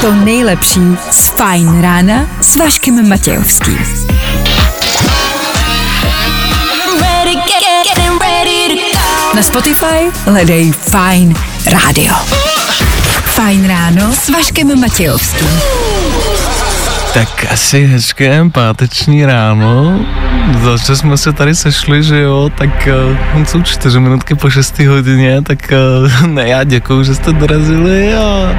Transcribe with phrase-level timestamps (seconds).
[0.00, 0.80] to nejlepší
[1.10, 3.78] z Fajn rána s Vaškem Matějovským.
[9.34, 11.34] Na Spotify hledej Fajn
[11.66, 12.14] rádio.
[13.24, 15.60] Fajn ráno s Vaškem Matějovským.
[17.14, 20.00] Tak asi hezké páteční ráno.
[20.62, 22.88] Zase jsme se tady sešli, že jo, tak
[23.34, 28.14] uh, jsou čtyři minutky po 6 hodině, tak uh, ne, já děkuju, že jste dorazili
[28.14, 28.56] a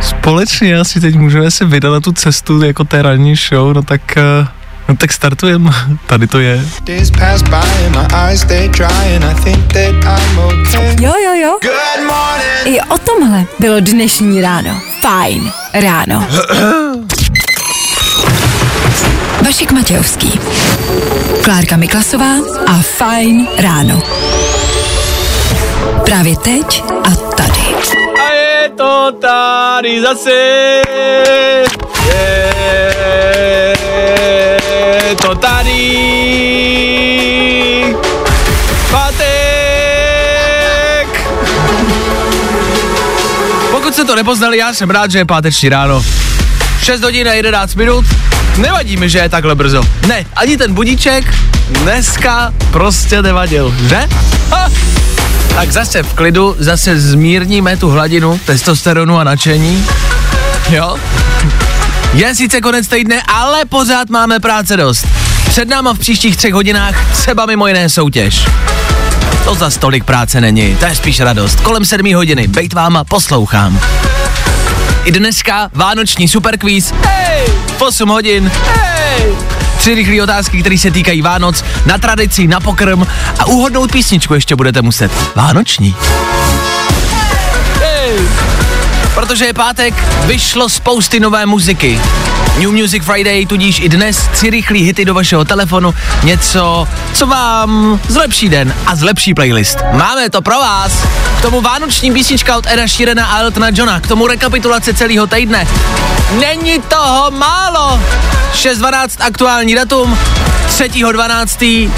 [0.00, 4.18] společně asi teď můžeme se vydat na tu cestu jako té ranní show, no tak
[4.40, 4.48] uh,
[4.90, 5.70] No tak startujeme,
[6.06, 6.64] tady to je.
[6.84, 10.96] Days pass by and my eyes stay dry and I think that I'm okay.
[11.00, 11.58] Jo, jo, jo.
[12.64, 14.80] I o tomhle bylo dnešní ráno.
[15.00, 16.26] Fajn ráno.
[19.50, 20.40] Vašek Matějovský.
[21.44, 22.34] Klárka Miklasová
[22.66, 24.02] a Fajn ráno.
[26.04, 27.74] Právě teď a tady.
[28.26, 30.30] A je to tady zase.
[35.08, 35.96] Je to tady.
[38.90, 39.30] Pátek.
[43.70, 46.04] Pokud se to nepoznali, já jsem rád, že je páteční ráno.
[46.82, 48.04] 6 hodin a 11 minut.
[48.60, 49.82] Nevadí mi, že je takhle brzo.
[50.06, 51.34] Ne, ani ten budíček
[51.68, 54.08] dneska prostě nevadil, že?
[54.50, 54.68] Ha!
[55.54, 59.86] Tak zase v klidu, zase zmírníme tu hladinu testosteronu a nadšení.
[60.70, 60.96] Jo?
[62.14, 65.06] Je sice konec týdne, ale pořád máme práce dost.
[65.48, 68.46] Před náma v příštích třech hodinách třeba mimo jiné soutěž.
[69.44, 71.60] To za stolik práce není, to je spíš radost.
[71.60, 73.80] Kolem sedmí hodiny, bejt váma, poslouchám.
[75.04, 77.46] I dneska vánoční superkvíz, hej,
[77.78, 79.36] v 8 hodin, hej.
[79.76, 83.06] Tři rychlé otázky, které se týkají Vánoc, na tradici, na pokrm
[83.38, 85.12] a uhodnout písničku ještě budete muset.
[85.34, 85.96] Vánoční.
[89.14, 89.94] Protože je pátek,
[90.24, 92.00] vyšlo spousty nové muziky.
[92.58, 98.00] New Music Friday, tudíž i dnes tři rychlý hity do vašeho telefonu, něco, co vám
[98.08, 99.78] zlepší den a zlepší playlist.
[99.92, 100.92] Máme to pro vás.
[101.38, 105.68] K tomu vánoční písnička od Eda Sheerana a Eltona Johna, k tomu rekapitulace celého týdne.
[106.40, 108.00] Není toho málo.
[108.52, 110.18] 6.12 aktuální datum,
[110.68, 111.90] 3.12.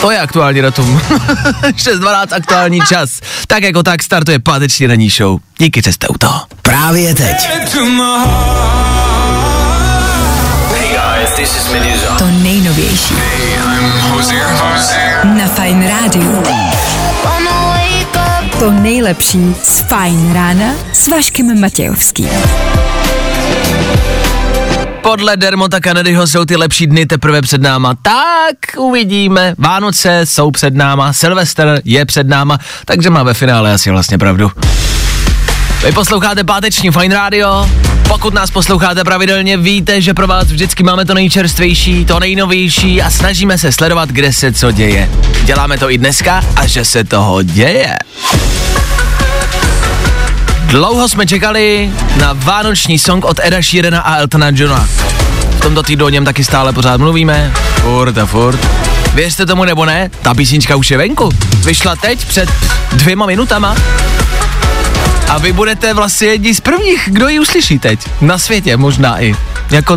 [0.00, 0.98] To je aktuální datum.
[1.62, 3.20] 6.12 aktuální čas.
[3.46, 5.38] Tak jako tak startuje páteční ranní show.
[5.58, 6.40] Díky, že jste u toho.
[6.62, 7.36] Právě teď.
[12.18, 13.14] To nejnovější.
[15.24, 16.42] Na Fajn rádiu.
[18.58, 22.28] To nejlepší z Fajn rána s Vaškem Matějovským.
[25.10, 27.94] Podle Dermota Kennedyho jsou ty lepší dny teprve před náma.
[27.94, 29.54] Tak uvidíme.
[29.58, 34.50] Vánoce jsou před náma, Silvester je před náma, takže má ve finále asi vlastně pravdu.
[35.84, 37.70] Vy posloucháte páteční Fine Radio.
[38.08, 43.10] Pokud nás posloucháte pravidelně, víte, že pro vás vždycky máme to nejčerstvější, to nejnovější a
[43.10, 45.10] snažíme se sledovat, kde se co děje.
[45.44, 47.96] Děláme to i dneska a že se toho děje.
[50.70, 54.88] Dlouho jsme čekali na vánoční song od Eda Sheerana a Eltona Johna.
[55.50, 58.68] V tomto týdnu o něm taky stále pořád mluvíme, furt a furt.
[59.14, 61.28] Věřte tomu nebo ne, ta písnička už je venku.
[61.64, 62.50] Vyšla teď před
[62.92, 63.76] dvěma minutama.
[65.30, 68.00] A vy budete vlastně jedni z prvních, kdo ji uslyší teď.
[68.20, 69.34] Na světě možná i.
[69.70, 69.96] Jako,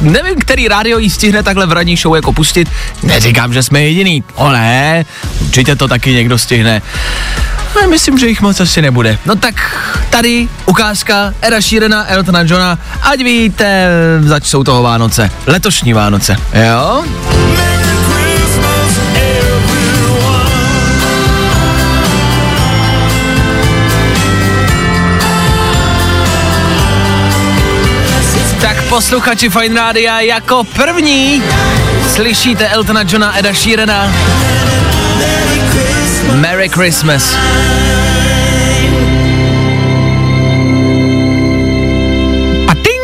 [0.00, 2.68] nevím, který rádio jí stihne takhle v ranní show jako pustit.
[3.02, 4.24] Neříkám, že jsme jediný.
[4.34, 5.04] O ne,
[5.40, 6.82] určitě to taky někdo stihne.
[7.74, 9.18] Ale myslím, že jich moc asi nebude.
[9.26, 9.54] No tak
[10.10, 13.88] tady ukázka Era Sheerana, Eltona Johna, ať víte,
[14.20, 15.30] zač jsou toho Vánoce.
[15.46, 16.36] Letošní Vánoce.
[16.68, 17.04] Jo?
[28.96, 31.42] Posluchači Fine Rádia jako první
[32.14, 34.12] slyšíte Eltona Johna Eda Sheerana.
[36.34, 37.36] Merry Christmas.
[42.68, 43.02] A ting!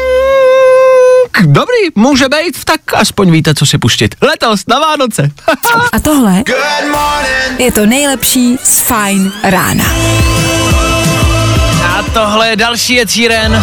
[1.43, 4.14] Dobrý, může být, tak aspoň víte, co si pustit.
[4.22, 5.31] Letos na Vánoce.
[5.93, 6.43] A tohle
[7.58, 9.84] je to nejlepší z Fajn rána.
[11.84, 13.62] A tohle je další Ed Sheeran.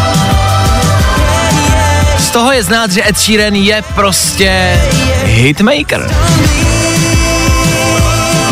[2.29, 4.81] Z toho je znát, že Ed Sheeran je prostě
[5.23, 6.11] hitmaker.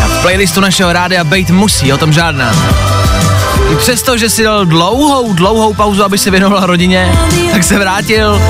[0.03, 2.55] A v playlistu našeho rádia Bait musí, o tom žádná.
[3.71, 7.17] I přesto, že si dal dlouhou, dlouhou pauzu, aby se věnoval rodině,
[7.51, 8.41] tak se vrátil.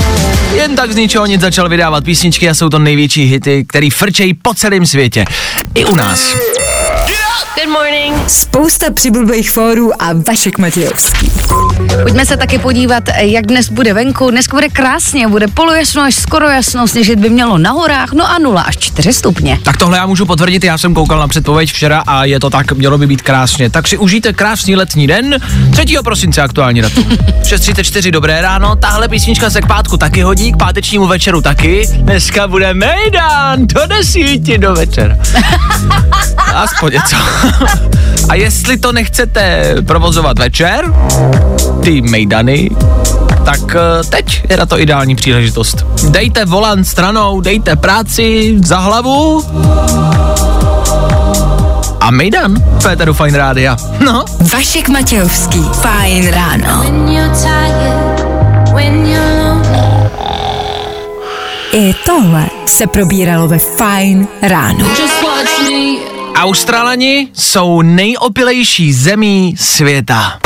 [0.53, 4.33] Jen tak z ničeho nic začal vydávat písničky a jsou to největší hity, který frčejí
[4.33, 5.25] po celém světě.
[5.75, 6.19] I u nás.
[7.56, 8.29] Good morning.
[8.29, 11.31] Spousta přibulbých fórů a Vašek Matějovský.
[12.01, 14.31] Pojďme se taky podívat, jak dnes bude venku.
[14.31, 18.39] Dnes bude krásně, bude polojasno až skoro jasno, sněžit by mělo na horách, no a
[18.39, 19.59] 0 až 4 stupně.
[19.63, 22.71] Tak tohle já můžu potvrdit, já jsem koukal na předpověď včera a je to tak,
[22.71, 23.69] mělo by být krásně.
[23.69, 25.35] Tak si užijte krásný letní den,
[25.71, 25.85] 3.
[26.03, 27.03] prosince aktuální datum.
[27.41, 31.88] 6.34 dobré ráno, tahle písnička se k pátku taky hodí, k pátečnímu večeru taky.
[31.94, 35.18] Dneska bude Mejdan do desíti do večera.
[36.53, 37.15] Aspoň něco.
[38.29, 40.94] a jestli to nechcete provozovat večer,
[41.84, 42.69] ty Mejdany,
[43.46, 45.86] tak eh, teď je na to ideální příležitost.
[46.10, 49.44] Dejte volant stranou, dejte práci za hlavu
[52.00, 53.78] a Mejdan, Féteru Fine Rádia.
[54.06, 55.64] No, Vašek Matějovský.
[55.74, 56.84] Fajn ráno.
[61.72, 64.86] I tohle se probíralo ve Fajn ráno.
[66.36, 70.40] Australani jsou nejopilejší zemí světa.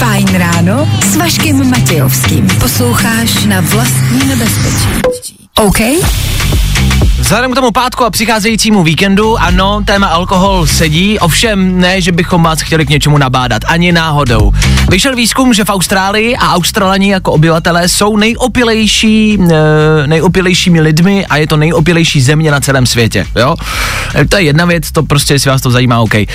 [0.00, 2.46] Fajn ráno s Vaškem Matějovským.
[2.60, 4.88] Posloucháš na vlastní nebezpečí.
[5.58, 5.80] OK?
[7.30, 12.42] Vzhledem k tomu pátku a přicházejícímu víkendu, ano, téma alkohol sedí, ovšem ne, že bychom
[12.42, 14.52] vás chtěli k něčemu nabádat, ani náhodou.
[14.88, 21.36] Vyšel výzkum, že v Austrálii a Australani jako obyvatelé jsou nejopilejší, e, nejopilejšími lidmi a
[21.36, 23.56] je to nejopilejší země na celém světě, jo?
[24.14, 26.14] E, to je jedna věc, to prostě, jestli vás to zajímá, OK.
[26.14, 26.26] E,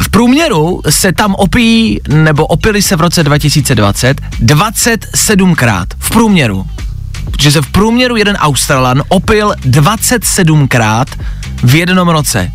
[0.00, 5.86] v průměru se tam opíjí, nebo opili se v roce 2020 27krát.
[5.98, 6.66] V průměru
[7.40, 11.06] že se v průměru jeden Australan opil 27krát
[11.62, 12.52] v jednom roce.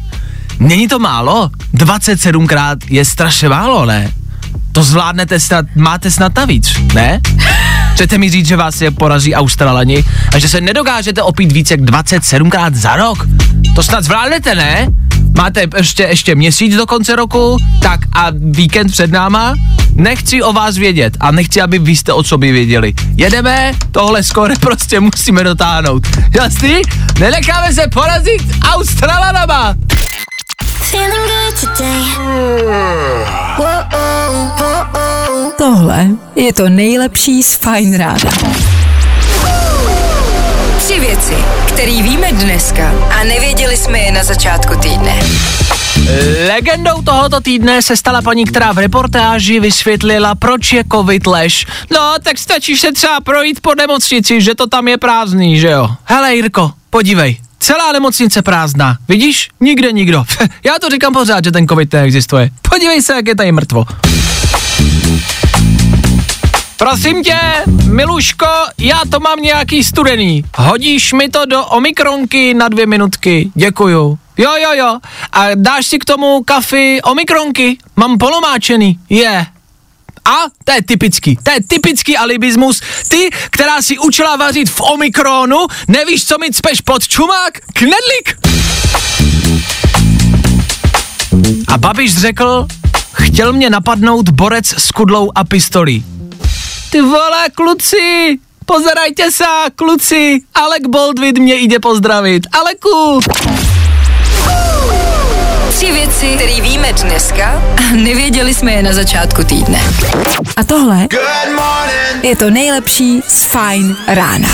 [0.59, 1.49] Není to málo?
[1.73, 4.11] 27krát je strašně málo, ne?
[4.71, 7.21] To zvládnete snad, máte snad navíc, ne?
[7.93, 10.03] Chcete mi říct, že vás je porazí Australani
[10.33, 13.27] a že se nedokážete opít víc jak 27krát za rok?
[13.75, 14.87] To snad zvládnete, ne?
[15.37, 19.55] Máte ještě, ještě měsíc do konce roku, tak a víkend před náma?
[19.93, 22.93] Nechci o vás vědět a nechci, aby vy jste o sobě věděli.
[23.15, 26.07] Jedeme, tohle skoro prostě musíme dotáhnout.
[26.35, 26.81] Jasný?
[27.19, 29.75] Nenecháme se porazit Australanama!
[35.57, 38.31] Tohle je to nejlepší z Fajn rána.
[40.87, 41.33] Tři věci,
[41.67, 45.19] které víme dneska a nevěděli jsme je na začátku týdne.
[46.47, 51.65] Legendou tohoto týdne se stala paní, která v reportáži vysvětlila, proč je covid lež.
[51.93, 55.89] No, tak stačí se třeba projít po nemocnici, že to tam je prázdný, že jo?
[56.03, 58.97] Hele, Jirko, podívej, celá nemocnice prázdná.
[59.07, 59.49] Vidíš?
[59.59, 60.23] Nikde nikdo.
[60.65, 62.49] Já to říkám pořád, že ten covid neexistuje.
[62.69, 63.85] Podívej se, jak je tady mrtvo.
[66.77, 67.39] Prosím tě,
[67.89, 68.47] Miluško,
[68.77, 70.43] já to mám nějaký studený.
[70.57, 73.51] Hodíš mi to do omikronky na dvě minutky.
[73.55, 74.19] Děkuju.
[74.37, 74.99] Jo, jo, jo.
[75.31, 77.77] A dáš si k tomu kafy omikronky?
[77.95, 78.99] Mám polomáčený.
[79.09, 79.21] Je.
[79.21, 79.47] Yeah.
[80.25, 82.81] A to je typický, to je typický alibismus.
[83.07, 87.59] Ty, která si učila vařit v omikronu, nevíš, co mi cpeš pod čumák?
[87.73, 88.37] Knedlík!
[91.67, 92.67] A Babiš řekl,
[93.13, 96.16] chtěl mě napadnout borec s kudlou a pistolí.
[96.89, 99.45] Ty vole, kluci, pozerajte se,
[99.75, 102.47] kluci, Alek Baldwin mě jde pozdravit.
[102.51, 103.19] Aleku!
[105.69, 109.79] Tři věci, které víme dneska a nevěděli jsme je na začátku týdne.
[110.57, 111.07] A tohle
[112.23, 114.49] je to nejlepší z Fajn rána.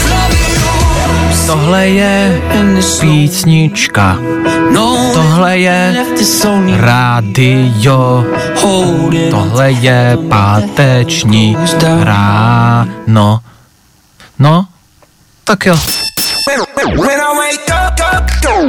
[1.46, 2.42] Tohle je
[3.02, 4.18] písnička.
[5.14, 6.06] Tohle je
[6.76, 8.26] rádio.
[9.32, 11.58] Tohle je páteční
[12.04, 13.40] ráno.
[14.40, 14.66] No,
[15.44, 15.76] tak jo.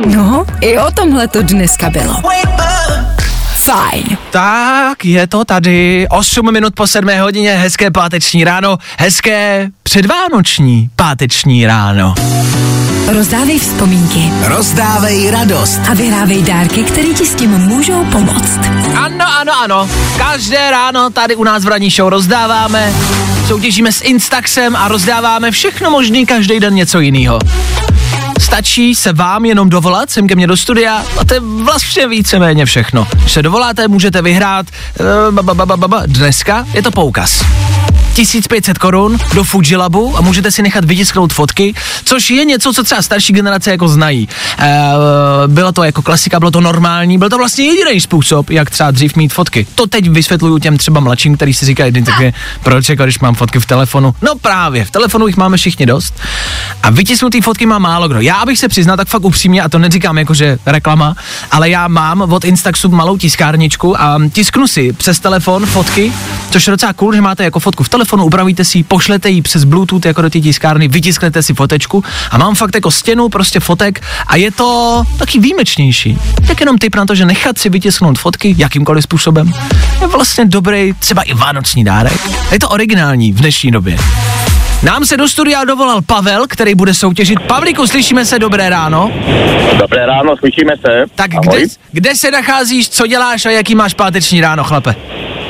[0.06, 2.22] No, i o tomhle to dneska bylo.
[3.64, 4.18] Fajn.
[4.30, 6.06] Tak, je to tady.
[6.11, 12.14] 8 minut po 7 hodině, hezké páteční ráno, hezké předvánoční páteční ráno.
[13.09, 15.80] Rozdávej vzpomínky Rozdávej radost.
[15.90, 18.59] a vyhrávej dárky, které ti s tím můžou pomoct.
[18.97, 19.88] Ano, ano, ano.
[20.18, 22.92] Každé ráno tady u nás v Ranní show rozdáváme,
[23.49, 27.38] soutěžíme s Instaxem a rozdáváme všechno možný každý den něco jiného.
[28.54, 32.66] Stačí se vám jenom dovolat sem ke mně do studia a to je vlastně víceméně
[32.66, 33.06] všechno.
[33.16, 34.66] Když se dovoláte, můžete vyhrát
[35.00, 36.02] uh, ba, ba, ba, ba, ba.
[36.06, 37.44] dneska je to poukaz.
[38.14, 43.02] 1500 korun do Fujilabu a můžete si nechat vytisknout fotky, což je něco, co třeba
[43.02, 44.28] starší generace jako znají.
[44.59, 44.83] E,
[45.47, 49.16] bylo to jako klasika, bylo to normální, byl to vlastně jediný způsob, jak třeba dřív
[49.16, 49.66] mít fotky.
[49.75, 52.04] To teď vysvětluju těm třeba mladším, který si říkají, "Ty,
[52.62, 54.14] proč jako když mám fotky v telefonu.
[54.23, 56.14] No právě, v telefonu jich máme všichni dost.
[56.83, 58.21] A vytisknutý fotky má málo kdo.
[58.21, 61.14] Já bych se přiznal tak fakt upřímně, a to neříkám jako, že reklama,
[61.50, 66.12] ale já mám od Instaxu malou tiskárničku a tisknu si přes telefon fotky,
[66.50, 69.42] což je docela cool, že máte jako fotku v telefonu, upravíte si ji, pošlete ji
[69.42, 73.61] přes Bluetooth jako do té tiskárny, vytisknete si fotečku a mám fakt jako stěnu prostě
[73.61, 76.18] fotek a je to taky výjimečnější.
[76.46, 79.52] Tak jenom tip na to, že nechat si vytisknout fotky jakýmkoliv způsobem
[80.00, 82.20] je vlastně dobrý, třeba i vánoční dárek.
[82.52, 83.96] Je to originální v dnešní době.
[84.82, 87.40] Nám se do studia dovolal Pavel, který bude soutěžit.
[87.40, 89.11] Pavlíku, slyšíme se, dobré ráno.
[89.78, 91.04] Dobré ráno, slyšíme se.
[91.14, 91.58] Tak kde,
[91.92, 94.94] kde se nacházíš, co děláš a jaký máš páteční ráno, chlape?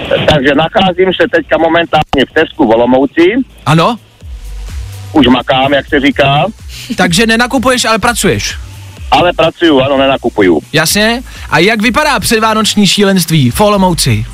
[0.08, 3.24] Takže nacházím se teďka momentálně v Tesku v Olomouci.
[3.66, 3.98] Ano?
[5.12, 6.46] Už makám, jak se říká.
[6.96, 8.58] Takže nenakupuješ, ale pracuješ.
[9.10, 10.60] Ale pracuju, ano, nenakupuju.
[10.72, 11.22] Jasně?
[11.50, 14.26] A jak vypadá předvánoční šílenství v Olomouci?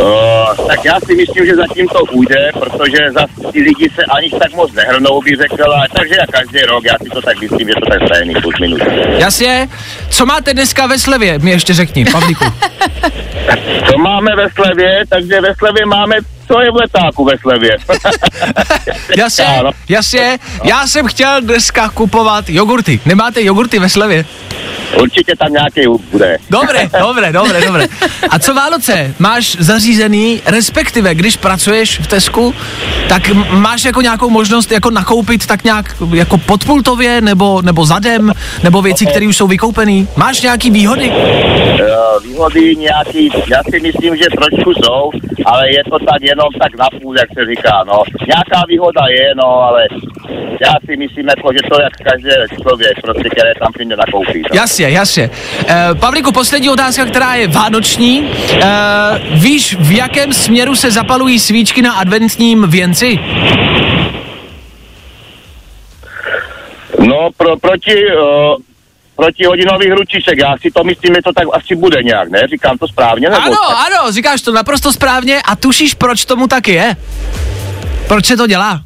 [0.00, 4.30] Uh, tak já si myslím, že zatím to půjde, protože zase ty lidi se ani
[4.30, 7.68] tak moc nehrnou, bych řekl, ale takže jak každý rok, já si to tak myslím,
[7.68, 8.80] že to tak stejný plus minus.
[9.18, 9.68] Jasně?
[10.10, 11.38] Co máte dneska ve slevě?
[11.38, 12.44] Mi ještě řekni, Pavlíku.
[13.90, 15.04] Co máme ve slevě?
[15.08, 16.16] Takže ve slevě máme,
[16.52, 17.70] co je v letáku ve slevě?
[19.16, 20.38] Jasně, jasně.
[20.64, 23.00] Já jsem chtěl dneska kupovat jogurty.
[23.06, 24.24] Nemáte jogurty ve slevě?
[25.00, 25.80] Určitě tam nějaký
[26.10, 26.38] bude.
[26.50, 27.86] Dobré, dobré, dobré, dobré.
[28.30, 29.14] A co Vánoce?
[29.18, 32.54] Máš zařízený, respektive když pracuješ v Tesku,
[33.08, 38.32] tak máš jako nějakou možnost jako nakoupit tak nějak jako podpultově nebo, nebo zadem,
[38.62, 40.08] nebo věci, které už jsou vykoupený?
[40.16, 41.12] Máš nějaký výhody?
[42.32, 45.10] Výhody nějaký, já si myslím, že trošku jsou,
[45.44, 48.02] ale je to tak jenom tak na půl, jak se říká, no.
[48.26, 49.82] Nějaká výhoda je, no, ale
[50.60, 54.42] já si myslím, jako, že to jak každý člověk, prostě, který tam přijde nakoupit.
[54.42, 54.60] No.
[54.60, 55.30] Jasně, jasně.
[55.30, 58.20] Uh, Pavlíku, poslední otázka, která je vánoční.
[58.20, 58.28] Uh,
[59.42, 63.18] víš, v jakém směru se zapalují svíčky na adventním věnci?
[66.98, 68.56] No, pro, proti, uh,
[69.22, 72.40] proti hodinových ručiček, já si to myslím, že to tak asi bude nějak, ne?
[72.50, 73.42] Říkám to správně, nebo?
[73.42, 76.96] Ano, ano, říkáš to naprosto správně a tušíš, proč tomu tak je?
[78.08, 78.80] Proč se to dělá?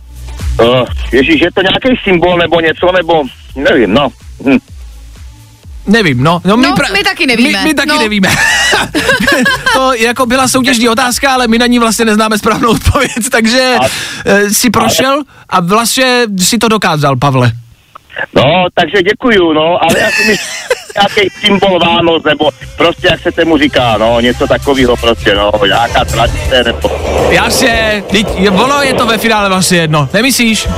[0.61, 3.23] Uh, ježíš, je to nějaký symbol nebo něco, nebo
[3.57, 4.09] nevím, no.
[4.47, 4.59] Hm.
[5.87, 6.41] Nevím, no.
[6.45, 7.59] No, No, my taky nevíme.
[7.59, 7.99] My, my taky No.
[7.99, 8.29] nevíme.
[9.73, 13.81] to jako byla soutěžní otázka, ale my na ní vlastně neznáme správnou odpověď, takže A-
[13.81, 17.53] uh, si prošel a vlastně si to dokázal, Pavle.
[18.35, 23.33] No, takže děkuju, no, ale já si myslím, nějaký symbol Vánoc, nebo prostě, jak se
[23.33, 26.91] tomu říká, no, něco takového prostě, no, nějaká tradice, nebo,
[27.31, 30.69] Jasně, teď, je- ono je to ve finále vlastně jedno, nemyslíš?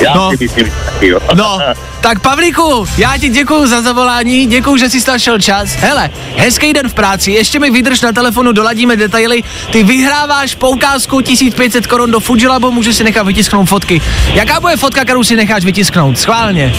[0.00, 0.30] já No.
[0.30, 1.18] si myslím, jo.
[1.34, 1.58] No,
[2.00, 5.74] tak Pavlíku, já ti děkuju za zavolání, děkuju, že jsi našel čas.
[5.74, 9.42] Hele, hezký den v práci, ještě mi vydrž na telefonu, doladíme detaily.
[9.70, 14.00] Ty vyhráváš poukázku 1500 korun do Fujilabu, můžeš si nechat vytisknout fotky.
[14.34, 16.18] Jaká bude fotka, kterou si necháš vytisknout?
[16.18, 16.74] Schválně.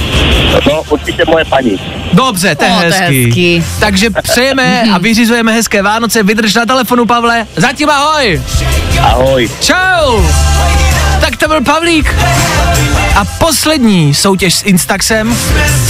[0.68, 1.80] No, určitě moje paní.
[2.14, 3.26] Dobře, to je O, to je hezký.
[3.26, 3.64] hezký.
[3.80, 7.48] Takže přejeme a vyřizujeme hezké Vánoce, vydrž na telefonu, Pavle.
[7.56, 8.42] Zatím ahoj.
[9.02, 9.50] Ahoj.
[9.60, 10.22] Čau!
[11.22, 12.16] Tak to byl Pavlík.
[13.16, 15.36] A poslední soutěž s Instaxem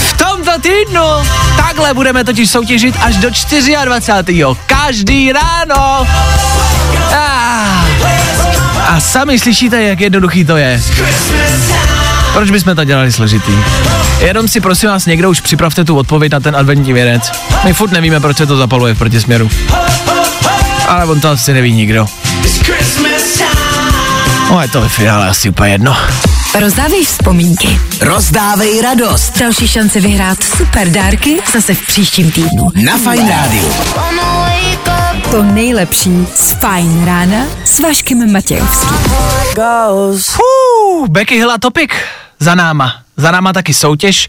[0.08, 1.02] v tomto týdnu.
[1.56, 3.30] Takhle budeme totiž soutěžit až do
[3.84, 4.44] 24.
[4.66, 6.06] Každý ráno.
[7.16, 7.84] Ah.
[8.88, 10.82] A sami slyšíte, jak jednoduchý to je.
[12.34, 13.52] Proč bychom to dělali složitý?
[14.18, 17.32] Jenom si prosím vás někdo už připravte tu odpověď na ten adventní věnec.
[17.64, 19.50] My furt nevíme, proč se to zapaluje v protisměru.
[20.88, 22.06] Ale on to asi neví nikdo.
[24.50, 25.96] No je to ve finále asi úplně jedno.
[26.60, 27.80] Rozdávej vzpomínky.
[28.00, 32.70] Rozdávej radost Další šance vyhrát super dárky zase v příštím týdnu.
[32.74, 33.68] na Fine Rádiu.
[35.30, 38.96] To nejlepší z Fajn rána s Vaškem Matějovským.
[40.20, 41.90] Fuu, Becky Hill a Topic
[42.40, 42.94] za náma.
[43.16, 44.28] Za náma taky soutěž.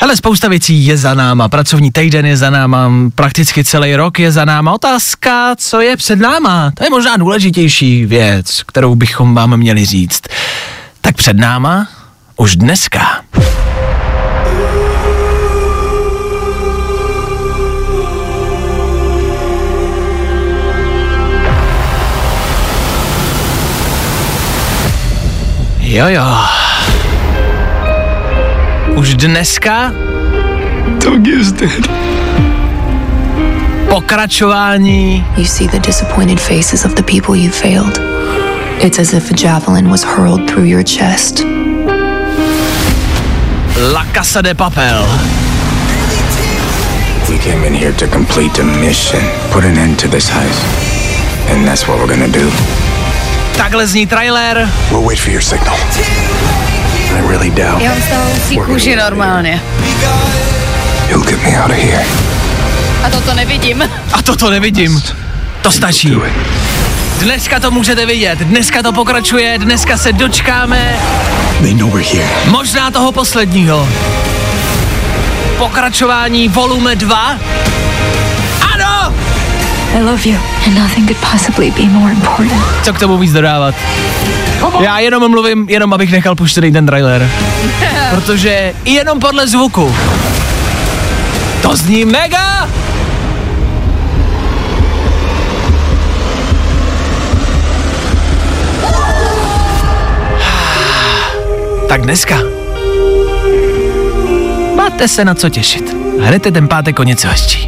[0.00, 4.32] Hele, spousta věcí je za náma, pracovní týden je za náma, prakticky celý rok je
[4.32, 4.72] za náma.
[4.72, 10.22] Otázka, co je před náma, to je možná důležitější věc, kterou bychom vám měli říct.
[11.00, 11.88] Tak před náma
[12.36, 13.22] už dneska.
[25.80, 26.38] Jo, jo.
[28.98, 29.92] Už dneska
[33.88, 38.00] pokračování You see the disappointed faces of the people you failed.
[38.80, 41.44] It's as if a javelin was hurled through your chest.
[43.92, 45.06] La Casa de Papel.
[47.28, 49.20] We came in here to complete a mission,
[49.52, 50.64] put an end to this heist.
[51.50, 52.50] And that's what we're gonna do.
[53.56, 54.68] Takhle zní trailer.
[54.90, 55.76] We'll wait for your signal.
[57.18, 59.62] I really doubt Já mám z toho husí kůži normálně.
[61.08, 62.04] you'll get me out of here.
[63.04, 63.90] A toto nevidím.
[64.12, 65.02] A toto nevidím.
[65.62, 66.12] To stačí.
[67.18, 70.96] Dneska to můžete vidět, dneska to pokračuje, dneska se dočkáme
[71.62, 72.28] They know we're here.
[72.46, 73.88] možná toho posledního.
[75.58, 77.38] Pokračování volume 2.
[79.94, 82.62] I love you, and nothing could possibly be more important.
[82.82, 83.74] Co k tomu víc dodávat?
[84.80, 87.30] Já jenom mluvím, jenom abych nechal puštěný ten trailer.
[88.10, 89.94] Protože i jenom podle zvuku
[91.62, 92.68] to zní mega!
[101.88, 102.38] Tak dneska
[104.76, 105.96] máte se na co těšit.
[106.20, 107.67] Hned ten pátek o něco hezčí.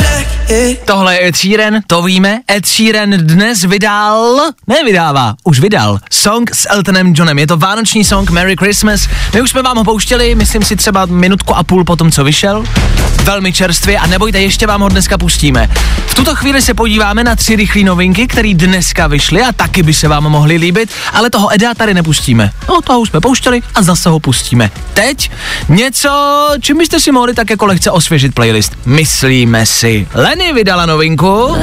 [0.85, 2.39] Tohle je Ed Sheeran, to víme.
[2.51, 7.39] Ed Sheeran dnes vydal, nevydává, už vydal, song s Eltonem Johnem.
[7.39, 9.07] Je to vánoční song Merry Christmas.
[9.33, 12.23] My už jsme vám ho pouštěli, myslím si třeba minutku a půl po tom, co
[12.23, 12.63] vyšel.
[13.23, 15.69] Velmi čerstvě a nebojte, ještě vám ho dneska pustíme.
[16.07, 19.93] V tuto chvíli se podíváme na tři rychlé novinky, které dneska vyšly a taky by
[19.93, 22.51] se vám mohly líbit, ale toho Eda tady nepustíme.
[22.69, 24.71] No, toho už jsme pouštěli a zase ho pustíme.
[24.93, 25.31] Teď
[25.69, 26.09] něco,
[26.61, 28.73] čím byste si mohli tak jako lehce osvěžit playlist.
[28.85, 30.07] Myslíme si.
[30.41, 31.55] Lenny vydala novinku.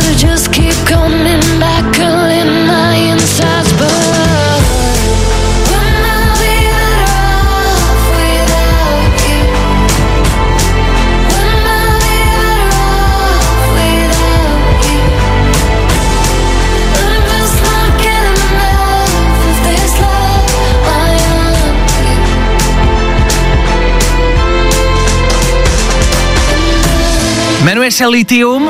[27.88, 28.68] Jmenuje se Lithium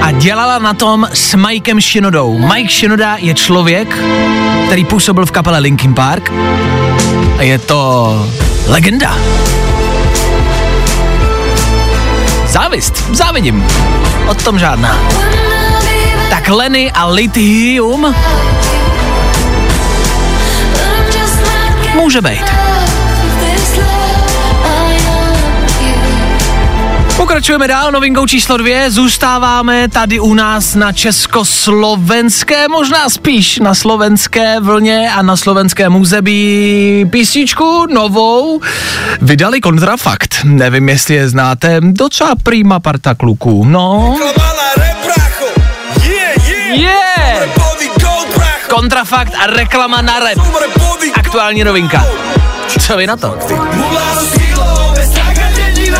[0.00, 2.38] a dělala na tom s Mikem Shinodou.
[2.38, 3.96] Mike Shinoda je člověk,
[4.66, 6.32] který působil v kapele Linkin Park
[7.38, 8.12] a je to
[8.66, 9.16] legenda.
[12.46, 13.66] Závist, závidím.
[14.28, 14.98] O tom žádná.
[16.30, 18.14] Tak Lenny a Lithium
[21.94, 22.69] může být.
[27.20, 34.60] Pokračujeme dál, novinkou číslo dvě, zůstáváme tady u nás na československé, možná spíš na slovenské
[34.60, 38.60] vlně a na slovenském území písničku novou.
[39.22, 44.16] Vydali kontrafakt, nevím jestli je znáte, docela prýma parta kluků, no.
[46.72, 47.48] Yeah!
[48.68, 50.38] Kontrafakt a reklama na rap.
[51.14, 52.06] Aktuální novinka.
[52.80, 53.38] Co vy na to?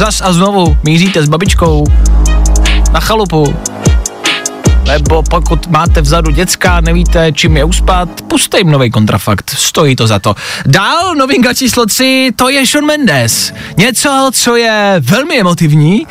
[0.00, 1.84] zas a znovu míříte s babičkou
[2.92, 3.54] na chalupu,
[4.86, 10.06] nebo pokud máte vzadu děcka, nevíte, čím je uspat, puste jim nový kontrafakt, stojí to
[10.06, 10.34] za to.
[10.66, 13.52] Dál novinka číslo 3, to je Sean Mendes.
[13.76, 16.06] Něco, co je velmi emotivní,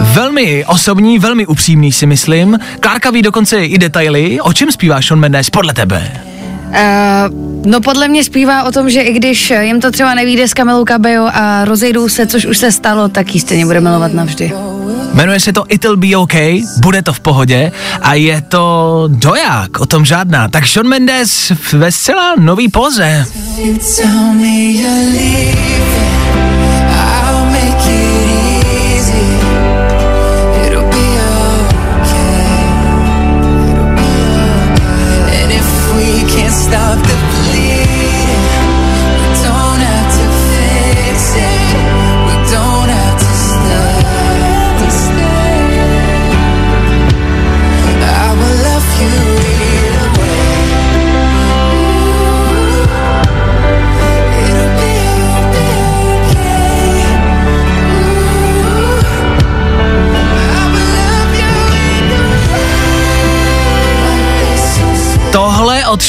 [0.00, 2.58] velmi osobní, velmi upřímný si myslím.
[2.80, 6.31] Klárka ví dokonce i detaily, o čem zpívá Sean Mendes podle tebe.
[6.72, 10.54] Uh, no podle mě zpívá o tom, že i když jim to třeba nevíde s
[10.54, 14.52] Kamilou Cabello a rozejdou se, což už se stalo, tak jí stejně bude milovat navždy.
[15.14, 16.34] Jmenuje se to It'll Be OK,
[16.78, 20.48] bude to v pohodě a je to doják, o tom žádná.
[20.48, 23.26] Tak Sean Mendes ve zcela nový poze.
[23.80, 24.12] Stop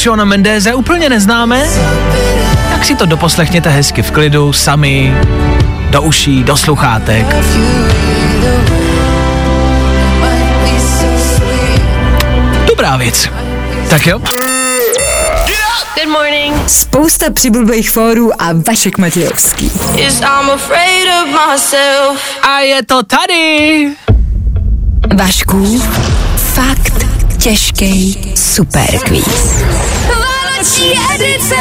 [0.04, 1.68] Shona Mendeze úplně neznáme,
[2.72, 5.16] tak si to doposlechněte hezky v klidu, sami,
[5.90, 7.36] do uší, do sluchátek.
[12.68, 13.30] Dobrá věc.
[13.90, 14.20] Tak jo.
[15.96, 16.70] Good morning.
[16.70, 19.72] Spousta přibulbých fórů a Vašek Matějovský.
[19.98, 22.40] Is I'm afraid of myself.
[22.42, 23.90] A je to tady.
[25.16, 25.82] Vašku,
[26.36, 29.64] fakt těžký superquiz.
[30.08, 31.56] Vánoční edice!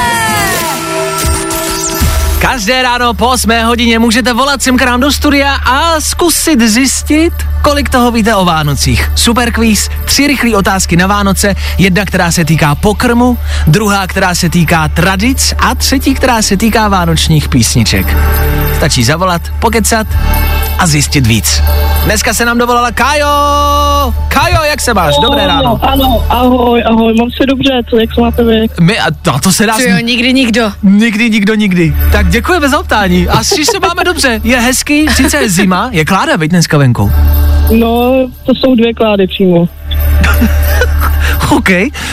[2.38, 7.33] Každé ráno po 8 hodině můžete volat sem k nám do studia a zkusit zjistit,
[7.62, 9.12] kolik toho víte o Vánocích.
[9.14, 14.51] Super quiz, tři rychlé otázky na Vánoce, jedna, která se týká pokrmu, druhá, která se
[14.51, 18.16] týká tradic a třetí, která se týká vánočních písniček.
[18.77, 20.07] Stačí zavolat, pokecat
[20.83, 21.62] a zjistit víc.
[22.05, 23.27] Dneska se nám dovolala Kajo!
[24.29, 25.14] Kajo, jak se máš?
[25.23, 25.79] Dobré ráno.
[25.83, 28.66] Ano, ahoj, ahoj, mám se dobře, co, jak se máte vy?
[28.81, 29.75] My, a to, to se dá...
[29.75, 30.73] Co jo, nikdy nikdo.
[30.83, 31.95] Nikdy, nikdo, nikdy.
[32.12, 33.29] Tak děkujeme za optání.
[33.29, 34.40] Asi se máme dobře.
[34.45, 37.11] Je hezký, sice je zima, je kláda, veď dneska venkou.
[37.71, 38.12] No,
[38.47, 39.68] to jsou dvě klády přímo.
[41.57, 41.68] OK,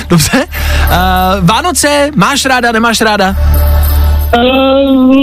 [0.09, 0.37] dobře.
[0.37, 3.35] Uh, Vánoce, máš ráda, nemáš ráda?
[4.37, 5.15] Uh,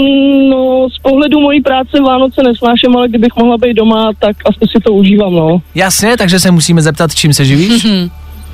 [0.49, 4.83] no, z pohledu mojí práce Vánoce nesnáším, ale kdybych mohla být doma, tak asi si
[4.83, 5.61] to užívám, no.
[5.75, 7.87] Jasně, takže se musíme zeptat, čím se živíš?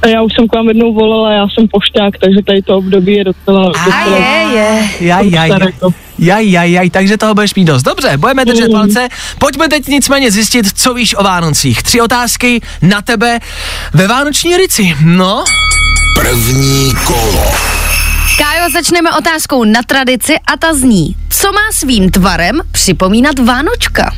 [0.01, 3.13] A já už jsem k vám jednou volala, já jsem pošťák, takže tady to období
[3.13, 3.71] je docela...
[3.85, 4.17] docela
[4.53, 4.89] je.
[4.99, 5.59] Jaj, jaj, jaj.
[6.19, 7.83] Jaj, jaj, jaj, takže toho budeš mít dost.
[7.83, 8.71] Dobře, budeme držet Mm.
[8.73, 9.07] palce.
[9.39, 11.83] Pojďme teď nicméně zjistit, co víš o Vánocích.
[11.83, 13.39] Tři otázky na tebe
[13.93, 14.95] ve Vánoční rici.
[15.05, 15.43] No,
[16.15, 17.51] První kolo.
[18.37, 24.13] Kájo, začneme otázkou na tradici a ta zní, co má svým tvarem připomínat Vánočka?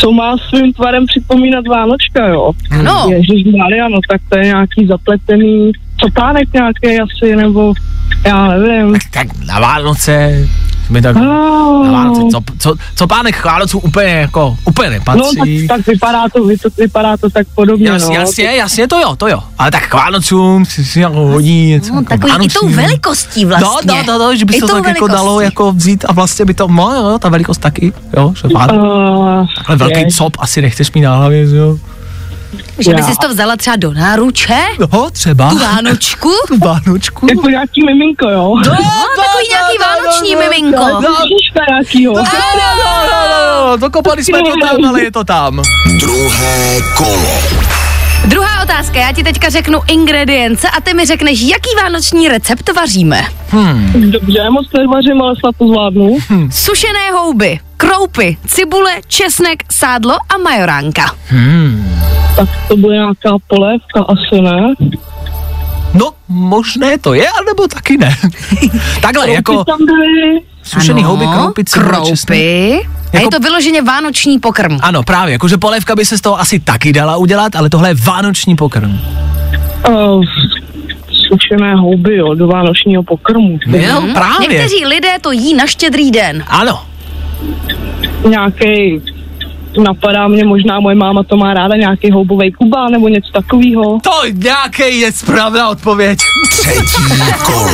[0.00, 2.52] Co má svým tvarem připomínat Vánočka, jo?
[2.70, 3.06] Ano.
[3.10, 7.74] Ježíš Maria, no tak to je nějaký zapletený copánek nějaký asi, nebo
[8.26, 8.96] já nevím.
[9.10, 10.48] tak na Vánoce,
[10.92, 11.86] my tak, Oh.
[11.86, 15.66] na Vánoce, co, co, co pánek Vánoců úplně jako, úplně No, nepatří.
[15.68, 18.14] tak, tak vypadá to, vy- to, vypadá to tak podobně, Jas, no.
[18.14, 19.42] jasně, jasně, to jo, to jo.
[19.58, 21.92] Ale tak k Vánocům si, si jako hodí něco.
[21.94, 22.76] No, jako takový i tou no.
[22.76, 23.68] velikostí vlastně.
[23.84, 25.44] No, no, no, no, že by se to tak jako dalo velikostí.
[25.44, 29.46] jako vzít a vlastně by to, no jo, ta velikost taky, jo, že pán, Uh,
[29.56, 30.06] takhle velký je.
[30.10, 31.78] cop asi nechceš mít na hlavě, že jo.
[32.78, 33.06] Že by Já.
[33.06, 34.58] si to vzala třeba do náruče,
[34.92, 35.50] No, třeba.
[35.50, 36.30] tu Vánočku.
[36.48, 37.26] Tu Vánočku.
[37.30, 38.54] Jako nějaký miminko, jo?
[38.56, 38.76] No,
[39.16, 40.84] takový nějaký vánoční miminko.
[40.84, 42.14] No, Ježíška nějakýho.
[42.14, 45.62] No, no, no, no, no, dokopali jsme to tam, ale je to tam.
[46.00, 47.42] Druhé kolo.
[48.24, 53.22] Druhá otázka, já ti teďka řeknu ingredience a ty mi řekneš, jaký vánoční recept vaříme.
[53.94, 56.18] Dobře, moc nevařím, ale snad to zvládnu.
[56.52, 61.14] Sušené houby, kroupy, cibule, česnek, sádlo a majoránka.
[62.36, 64.74] Tak to bude nějaká polévka, asi ne.
[65.94, 68.16] No, možné to je, anebo taky ne.
[69.02, 70.40] Takhle, jako Kroupy tam byly.
[70.62, 72.80] sušený houby, kroupy, kroupy.
[73.12, 74.78] A Jako- je to vyloženě vánoční pokrm.
[74.82, 77.94] Ano, právě, jakože polévka by se z toho asi taky dala udělat, ale tohle je
[77.94, 78.98] vánoční pokrm.
[79.88, 80.24] Uh,
[81.28, 83.58] sušené houby, jo, do vánočního pokrmu.
[83.66, 84.12] Jo, Hm?
[84.14, 84.48] právě.
[84.48, 86.44] Někteří lidé to jí na štědrý den.
[86.48, 86.82] Ano,
[88.28, 89.00] Nějaký
[89.80, 93.98] napadá mě, možná moje máma to má ráda, nějaký houbový kuba nebo něco takového.
[94.02, 96.18] to nějaký je správná odpověď.
[96.50, 97.68] Třetí kolo.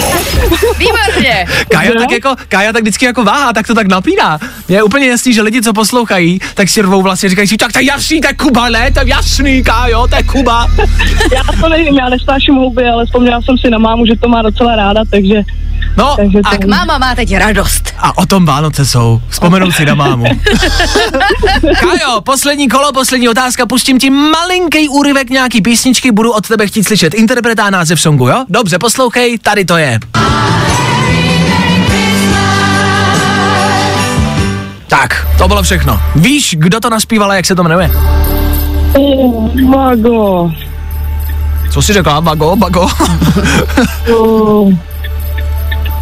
[0.78, 1.46] Výborně.
[1.70, 4.38] Kája tak jako, Kája tak vždycky jako váha, tak to tak napíná.
[4.68, 7.78] Je úplně jasný, že lidi, co poslouchají, tak si rvou vlastně říkají si, tak to
[7.78, 8.90] je jasný, to je Kuba, ne?
[8.92, 10.66] To je jasný, Kájo, to je Kuba.
[11.34, 14.42] Já to nevím, já nesnáším houby, ale vzpomněla jsem si na mámu, že to má
[14.42, 15.42] docela ráda, takže...
[15.96, 17.94] No, takže a, Tak máma má teď radost.
[17.98, 19.20] a o tom Vánoce jsou.
[19.28, 20.24] Vzpomenout si na mámu.
[21.88, 26.84] Kájo, poslední kolo, poslední otázka, pustím ti malinký úryvek nějaký písničky, budu od tebe chtít
[26.84, 28.44] slyšet interpreta a název songu, jo?
[28.48, 30.00] Dobře, poslouchej, tady to je.
[34.88, 36.00] Tak, to bylo všechno.
[36.16, 37.90] Víš, kdo to naspíval a jak se to jmenuje?
[38.98, 40.50] Oh, mago.
[41.72, 42.20] Co jsi řekla?
[42.20, 42.88] Bago, bago.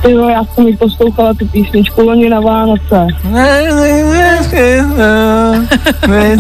[0.07, 0.11] Oh.
[0.11, 3.07] Jo, já jsem mi poslouchala tu písničku loni na Vánoce.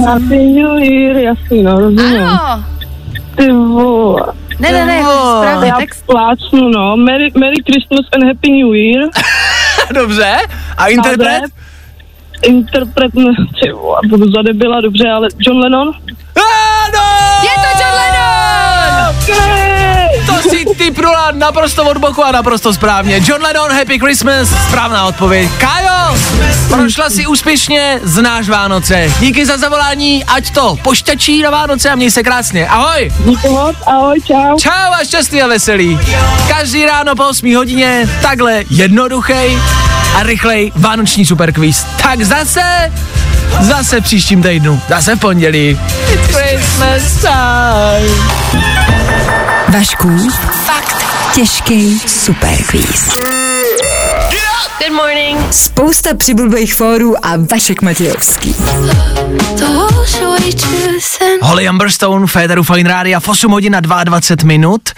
[0.06, 2.22] Happy New Year, jasný, no, rozumím.
[2.22, 2.64] Ano.
[3.36, 4.22] Ty vole.
[4.60, 6.04] Ne, ne, ne, správný Já text.
[6.52, 6.96] no.
[6.96, 9.08] Merry, Merry Christmas and Happy New Year.
[9.94, 10.36] Dobře.
[10.76, 11.42] A interpret?
[12.42, 13.24] Interpret, ne,
[13.62, 15.88] ty vole, budu zadebila, dobře, ale John Lennon?
[16.36, 17.04] Ano!
[17.42, 19.14] Je to John Lennon!
[19.26, 19.65] To
[20.74, 23.20] ty prula naprosto od boku a naprosto správně.
[23.24, 25.50] John Lennon, Happy Christmas, správná odpověď.
[25.58, 26.18] Kájo,
[26.68, 29.12] prošla si úspěšně, znáš Vánoce.
[29.20, 32.68] Díky za zavolání, ať to pošťačí na Vánoce a měj se krásně.
[32.68, 33.12] Ahoj.
[33.24, 34.58] Díky moc, ahoj, čau.
[34.58, 35.98] Čau a šťastný a veselý.
[36.48, 39.58] Každý ráno po 8 hodině, takhle jednoduchej
[40.16, 41.86] a rychlej vánoční superkvíz.
[42.02, 42.92] Tak zase,
[43.60, 45.80] zase příštím týdnu, zase v pondělí.
[46.12, 48.95] It's Christmas time.
[49.68, 50.30] Vašku,
[50.66, 53.16] fakt těžký superkvíz.
[54.78, 55.38] Good morning.
[55.50, 58.56] Spousta přibulbých fórů a Vašek Matějovský.
[61.42, 64.88] Holly Amberstone, Féteru Fine Rádia v 8 hodin a 22 minut.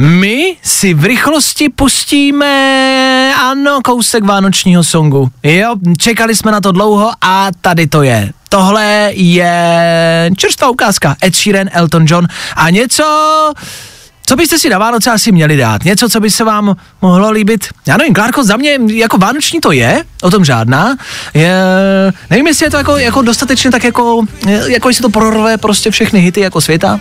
[0.00, 5.30] My si v rychlosti pustíme, ano, kousek vánočního songu.
[5.42, 8.32] Jo, čekali jsme na to dlouho a tady to je.
[8.48, 11.16] Tohle je čerstvá ukázka.
[11.24, 13.04] Ed Sheeran, Elton John a něco,
[14.32, 15.84] co byste si na Vánoce asi měli dát?
[15.84, 17.68] Něco, co by se vám mohlo líbit?
[17.86, 20.96] Já nevím, Klárko, za mě jako vánoční to je, o tom žádná.
[21.34, 21.54] Je,
[22.30, 24.24] nevím, jestli je to jako, jako dostatečně tak jako,
[24.66, 27.00] jako jestli to prorve prostě všechny hity jako světa.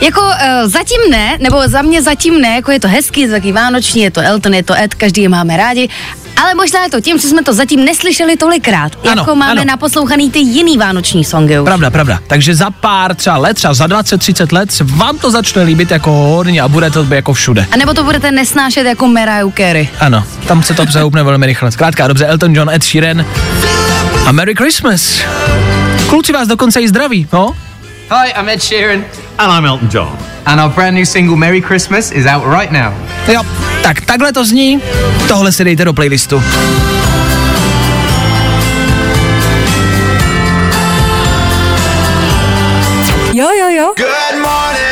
[0.00, 0.30] Jako uh,
[0.66, 4.02] zatím ne, nebo za mě zatím ne, jako je to hezký, je to taky vánoční,
[4.02, 5.88] je to Elton, je to Ed, každý je máme rádi,
[6.36, 9.64] ale možná je to tím, že jsme to zatím neslyšeli tolikrát, Ano, jako máme ano.
[9.64, 11.64] naposlouchaný ty jiný vánoční songy už.
[11.64, 12.18] Pravda, pravda.
[12.26, 16.10] Takže za pár třeba let, třeba za 20-30 let se vám to začne líbit jako
[16.10, 17.66] hodně a bude to jako všude.
[17.72, 19.88] A nebo to budete nesnášet jako Mariah Carey.
[20.00, 21.70] Ano, tam se to zahoupne velmi rychle.
[21.72, 23.24] Zkrátka, dobře, Elton John, Ed Sheeran
[24.26, 25.20] a Merry Christmas.
[26.08, 27.56] Kluci vás dokonce i zdraví, no?
[28.10, 29.04] Hi, I'm Ed Sheeran.
[29.38, 30.18] And I'm Elton John.
[30.46, 32.92] And our brand new single Merry Christmas is out right now.
[33.32, 33.42] Jo,
[33.82, 34.80] tak takhle to zní,
[35.28, 36.42] tohle si dejte do playlistu.
[43.32, 43.94] Jo, jo, jo.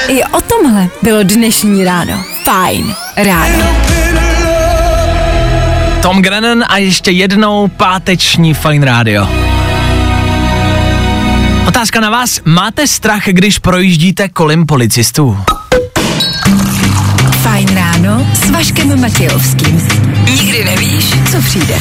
[0.09, 2.25] I o tomhle bylo dnešní ráno.
[2.45, 3.77] Fajn ráno.
[6.03, 9.50] Tom Grennan a ještě jednou páteční Fine Radio.
[11.71, 12.41] Otázka na vás.
[12.45, 15.39] Máte strach, když projíždíte kolem policistů?
[17.43, 19.89] Fajn ráno s Vaškem Matějovským.
[20.25, 21.75] Nikdy nevíš, co přijde.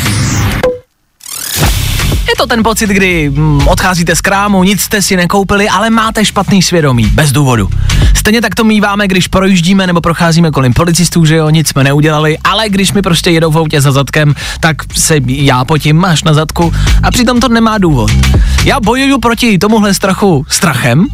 [2.30, 6.26] Je to ten pocit, kdy mm, odcházíte z krámu, nic jste si nekoupili, ale máte
[6.26, 7.70] špatný svědomí, bez důvodu.
[8.16, 12.38] Stejně tak to míváme, když projíždíme nebo procházíme kolem policistů, že jo, nic jsme neudělali,
[12.44, 16.34] ale když mi prostě jedou v autě za zadkem, tak se já potím až na
[16.34, 18.12] zadku a přitom to nemá důvod.
[18.64, 21.08] Já bojuju proti tomuhle strachu strachem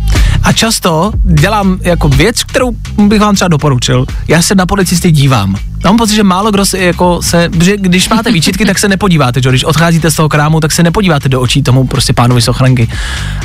[0.43, 4.05] a často dělám jako věc, kterou bych vám třeba doporučil.
[4.27, 5.55] Já se na policisty dívám.
[5.85, 9.41] Mám pocit, že málo kdo se, jako se, že když máte výčitky, tak se nepodíváte,
[9.41, 9.49] že?
[9.49, 12.87] když odcházíte z toho krámu, tak se nepodíváte do očí tomu prostě pánovi z ochranky.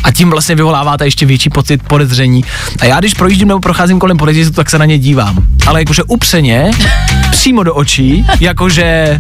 [0.05, 2.45] A tím vlastně vyvoláváte ještě větší pocit podezření.
[2.81, 5.37] A já když projíždím nebo procházím kolem policistů, tak se na ně dívám.
[5.67, 6.71] Ale jakože upřeně,
[7.31, 9.19] přímo do očí, jakože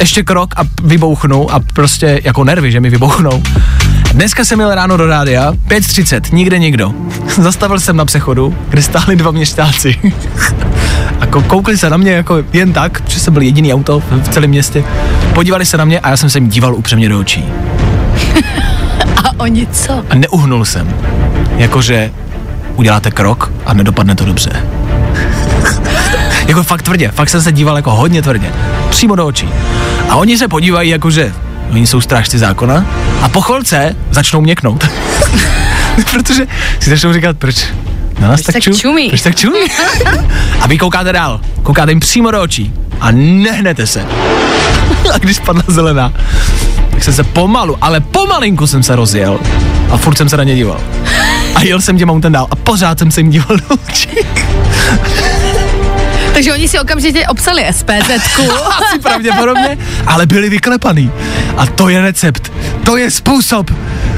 [0.00, 3.42] ještě krok a vybouchnu a prostě jako nervy, že mi vybouchnou.
[4.12, 6.92] Dneska jsem jel ráno do rádia, 5.30, nikde nikdo.
[7.42, 10.12] Zastavil jsem na přechodu, kde stáli dva měšťáci.
[11.20, 14.28] A kou- koukli se na mě jako jen tak, že jsem byl jediný auto v
[14.28, 14.84] celém městě.
[15.34, 17.44] Podívali se na mě a já jsem se jim díval upřemně do očí.
[19.24, 20.04] A oni co?
[20.10, 20.94] A neuhnul jsem.
[21.56, 22.10] Jakože
[22.76, 24.66] uděláte krok a nedopadne to dobře.
[26.46, 28.52] jako fakt tvrdě, fakt jsem se díval jako hodně tvrdě.
[28.90, 29.48] Přímo do očí.
[30.08, 31.32] A oni se podívají jakože
[31.72, 32.86] oni jsou strážci zákona
[33.22, 34.88] a po chvilce začnou měknout.
[36.10, 36.46] Protože
[36.80, 37.66] si začnou říkat, proč
[38.18, 39.08] na nás Proč tak, tak ču- čumí?
[39.08, 39.58] Proč tak čumí?
[40.60, 41.40] a vy koukáte dál.
[41.62, 44.06] Koukáte jim přímo do očí a nehnete se.
[45.14, 46.12] a když spadla zelená,
[46.90, 49.40] tak jsem se pomalu, ale pomalinku jsem se rozjel
[49.90, 50.80] a furt jsem se na ně díval.
[51.54, 54.08] A jel jsem těm autem dál a pořád jsem se jim díval do očí.
[56.34, 58.10] Takže oni si okamžitě obsali SPZ.
[58.68, 61.10] Asi pravděpodobně, ale byli vyklepaný.
[61.56, 62.52] A to je recept.
[62.84, 63.70] To je způsob,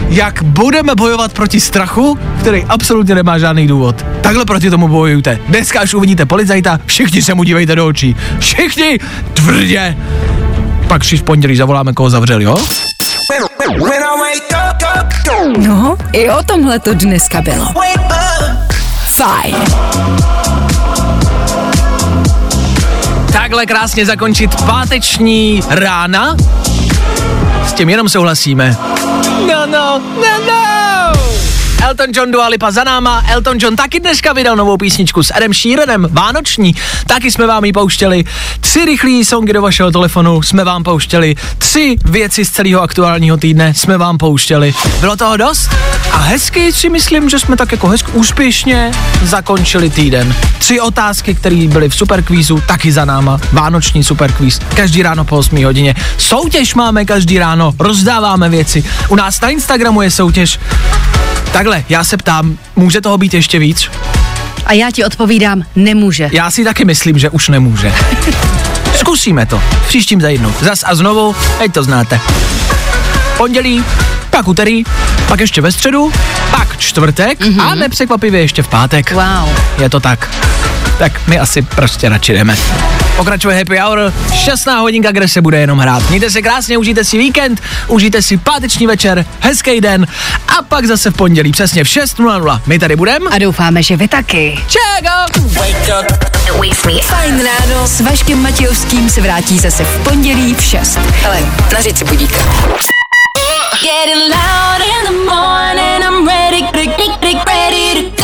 [0.08, 4.06] jak budeme bojovat proti strachu, který absolutně nemá žádný důvod.
[4.20, 5.38] Takhle proti tomu bojujte.
[5.48, 8.16] Dneska, až uvidíte policajta, všichni se mu dívejte do očí.
[8.38, 8.98] Všichni
[9.34, 9.96] tvrdě.
[10.88, 12.58] Pak v pondělí zavoláme, koho zavřeli, jo?
[15.58, 17.68] No, i o tomhle to dneska bylo.
[19.06, 19.54] Fajn.
[23.44, 26.36] Takhle krásně zakončit páteční rána.
[27.66, 28.76] S tím jenom souhlasíme.
[29.48, 30.63] No, no, no, no.
[31.84, 33.24] Elton John Dua Lipa za náma.
[33.28, 36.74] Elton John taky dneska vydal novou písničku s Edem Sheeranem, Vánoční.
[37.06, 38.24] Taky jsme vám ji pouštěli.
[38.60, 41.34] Tři rychlý songy do vašeho telefonu jsme vám pouštěli.
[41.58, 44.74] Tři věci z celého aktuálního týdne jsme vám pouštěli.
[45.00, 45.70] Bylo toho dost?
[46.12, 48.92] A hezky si myslím, že jsme tak jako hezky úspěšně
[49.22, 50.34] zakončili týden.
[50.58, 53.40] Tři otázky, které byly v superkvízu, taky za náma.
[53.52, 54.60] Vánoční superkvíz.
[54.74, 55.94] Každý ráno po 8 hodině.
[56.18, 58.84] Soutěž máme každý ráno, rozdáváme věci.
[59.08, 60.58] U nás na Instagramu je soutěž.
[61.54, 63.90] Takhle, já se ptám, může toho být ještě víc?
[64.66, 66.30] A já ti odpovídám, nemůže.
[66.32, 67.92] Já si taky myslím, že už nemůže.
[68.94, 69.58] Zkusíme to.
[69.58, 70.52] V příštím za jednou.
[70.60, 72.20] Zas a znovu, ať to znáte.
[73.36, 73.84] Pondělí,
[74.30, 74.84] pak úterý,
[75.28, 76.12] pak ještě ve středu,
[76.50, 77.62] pak čtvrtek mm-hmm.
[77.62, 79.12] a nepřekvapivě ještě v pátek.
[79.12, 79.48] Wow.
[79.78, 80.30] Je to tak.
[80.98, 82.56] Tak my asi prostě radši jdeme.
[83.16, 86.08] Pokračuje Happy Hour, šťastná hodinka, kde se bude jenom hrát.
[86.08, 90.06] Mějte se krásně, užijte si víkend, užijte si páteční večer, hezký den
[90.48, 92.60] a pak zase v pondělí přesně v 6.00.
[92.66, 93.30] My tady budeme.
[93.30, 94.58] A doufáme, že vy taky.
[94.68, 95.44] Čego!
[97.02, 100.98] Fajn ráno s Vaškem Matějovským se vrátí zase v pondělí v 6.
[101.26, 101.38] Ale
[101.72, 102.36] nařiď si budíka.
[103.82, 108.23] Getting loud in the morning, I'm ready, ready, ready to go.